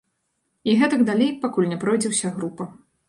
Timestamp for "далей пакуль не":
1.09-1.77